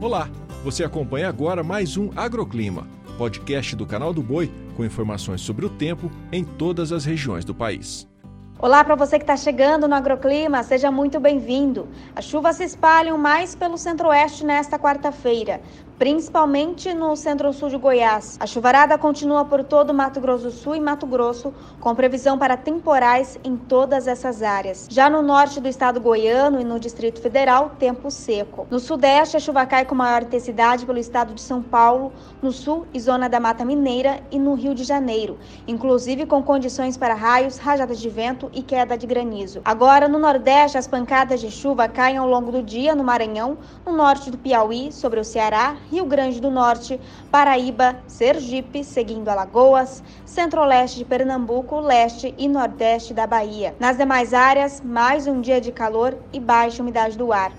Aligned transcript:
Olá, 0.00 0.30
você 0.64 0.82
acompanha 0.82 1.28
agora 1.28 1.62
mais 1.62 1.98
um 1.98 2.08
Agroclima, 2.16 2.88
podcast 3.18 3.76
do 3.76 3.84
canal 3.84 4.14
do 4.14 4.22
Boi 4.22 4.50
com 4.74 4.82
informações 4.82 5.42
sobre 5.42 5.66
o 5.66 5.68
tempo 5.68 6.10
em 6.32 6.42
todas 6.42 6.90
as 6.90 7.04
regiões 7.04 7.44
do 7.44 7.54
país. 7.54 8.08
Olá 8.58 8.82
para 8.82 8.94
você 8.94 9.18
que 9.18 9.24
está 9.24 9.36
chegando 9.36 9.86
no 9.86 9.94
Agroclima, 9.94 10.62
seja 10.62 10.90
muito 10.90 11.20
bem-vindo. 11.20 11.86
As 12.16 12.24
chuvas 12.24 12.56
se 12.56 12.64
espalham 12.64 13.18
mais 13.18 13.54
pelo 13.54 13.76
centro-oeste 13.76 14.42
nesta 14.42 14.78
quarta-feira, 14.78 15.60
principalmente 16.00 16.94
no 16.94 17.14
centro-sul 17.14 17.68
de 17.68 17.76
Goiás. 17.76 18.38
A 18.40 18.46
chuvarada 18.46 18.96
continua 18.96 19.44
por 19.44 19.62
todo 19.62 19.92
Mato 19.92 20.18
Grosso 20.18 20.44
do 20.44 20.50
Sul 20.50 20.74
e 20.74 20.80
Mato 20.80 21.06
Grosso, 21.06 21.52
com 21.78 21.94
previsão 21.94 22.38
para 22.38 22.56
temporais 22.56 23.38
em 23.44 23.54
todas 23.54 24.06
essas 24.06 24.42
áreas. 24.42 24.86
Já 24.90 25.10
no 25.10 25.20
norte 25.20 25.60
do 25.60 25.68
estado 25.68 26.00
goiano 26.00 26.58
e 26.58 26.64
no 26.64 26.80
Distrito 26.80 27.20
Federal, 27.20 27.72
tempo 27.78 28.10
seco. 28.10 28.66
No 28.70 28.80
sudeste, 28.80 29.36
a 29.36 29.40
chuva 29.40 29.66
cai 29.66 29.84
com 29.84 29.94
maior 29.94 30.22
intensidade 30.22 30.86
pelo 30.86 30.96
estado 30.96 31.34
de 31.34 31.42
São 31.42 31.60
Paulo, 31.60 32.14
no 32.40 32.50
sul 32.50 32.86
e 32.94 32.98
zona 32.98 33.28
da 33.28 33.38
Mata 33.38 33.62
Mineira 33.62 34.22
e 34.30 34.38
no 34.38 34.54
Rio 34.54 34.74
de 34.74 34.84
Janeiro, 34.84 35.38
inclusive 35.68 36.24
com 36.24 36.42
condições 36.42 36.96
para 36.96 37.12
raios, 37.12 37.58
rajadas 37.58 38.00
de 38.00 38.08
vento 38.08 38.50
e 38.54 38.62
queda 38.62 38.96
de 38.96 39.06
granizo. 39.06 39.60
Agora, 39.66 40.08
no 40.08 40.18
Nordeste, 40.18 40.78
as 40.78 40.88
pancadas 40.88 41.42
de 41.42 41.50
chuva 41.50 41.86
caem 41.88 42.16
ao 42.16 42.26
longo 42.26 42.50
do 42.50 42.62
dia 42.62 42.94
no 42.94 43.04
Maranhão, 43.04 43.58
no 43.84 43.92
norte 43.92 44.30
do 44.30 44.38
Piauí, 44.38 44.90
sobre 44.90 45.20
o 45.20 45.24
Ceará, 45.24 45.76
Rio 45.90 46.04
Grande 46.04 46.40
do 46.40 46.50
Norte, 46.50 47.00
Paraíba, 47.32 47.96
Sergipe, 48.06 48.84
seguindo 48.84 49.28
Alagoas, 49.28 50.04
centro-leste 50.24 50.98
de 50.98 51.04
Pernambuco, 51.04 51.80
leste 51.80 52.32
e 52.38 52.46
nordeste 52.46 53.12
da 53.12 53.26
Bahia. 53.26 53.74
Nas 53.80 53.96
demais 53.96 54.32
áreas, 54.32 54.80
mais 54.80 55.26
um 55.26 55.40
dia 55.40 55.60
de 55.60 55.72
calor 55.72 56.16
e 56.32 56.38
baixa 56.38 56.80
umidade 56.80 57.18
do 57.18 57.32
ar. 57.32 57.52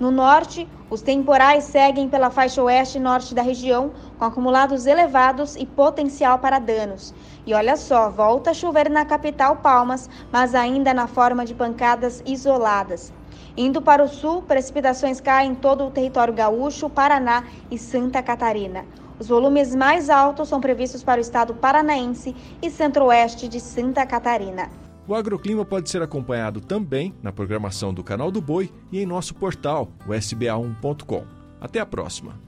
No 0.00 0.12
norte, 0.12 0.68
os 0.88 1.02
temporais 1.02 1.64
seguem 1.64 2.08
pela 2.08 2.30
faixa 2.30 2.62
oeste 2.62 2.98
e 2.98 3.00
norte 3.00 3.34
da 3.34 3.42
região, 3.42 3.90
com 4.16 4.24
acumulados 4.24 4.86
elevados 4.86 5.56
e 5.56 5.66
potencial 5.66 6.38
para 6.38 6.60
danos. 6.60 7.12
E 7.44 7.52
olha 7.52 7.76
só, 7.76 8.08
volta 8.08 8.50
a 8.50 8.54
chover 8.54 8.88
na 8.88 9.04
capital 9.04 9.56
Palmas, 9.56 10.08
mas 10.30 10.54
ainda 10.54 10.94
na 10.94 11.08
forma 11.08 11.44
de 11.44 11.52
pancadas 11.52 12.22
isoladas. 12.24 13.12
Indo 13.56 13.82
para 13.82 14.04
o 14.04 14.08
sul, 14.08 14.42
precipitações 14.42 15.20
caem 15.20 15.50
em 15.50 15.54
todo 15.56 15.84
o 15.84 15.90
território 15.90 16.32
gaúcho, 16.32 16.88
Paraná 16.88 17.42
e 17.68 17.76
Santa 17.76 18.22
Catarina. 18.22 18.86
Os 19.18 19.26
volumes 19.26 19.74
mais 19.74 20.08
altos 20.08 20.48
são 20.48 20.60
previstos 20.60 21.02
para 21.02 21.18
o 21.18 21.22
estado 21.22 21.54
paranaense 21.54 22.36
e 22.62 22.70
centro-oeste 22.70 23.48
de 23.48 23.58
Santa 23.58 24.06
Catarina. 24.06 24.70
O 25.08 25.14
agroclima 25.14 25.64
pode 25.64 25.88
ser 25.88 26.02
acompanhado 26.02 26.60
também 26.60 27.14
na 27.22 27.32
programação 27.32 27.94
do 27.94 28.04
Canal 28.04 28.30
do 28.30 28.42
Boi 28.42 28.70
e 28.92 29.00
em 29.00 29.06
nosso 29.06 29.34
portal, 29.34 29.90
o 30.06 30.10
sba1.com. 30.10 31.24
Até 31.58 31.80
a 31.80 31.86
próxima! 31.86 32.47